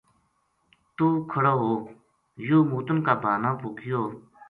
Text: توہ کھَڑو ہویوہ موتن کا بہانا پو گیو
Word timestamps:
توہ 0.95 1.11
کھَڑو 1.31 1.53
ہویوہ 2.35 2.67
موتن 2.69 2.97
کا 3.05 3.13
بہانا 3.21 3.51
پو 3.59 3.67
گیو 3.77 4.01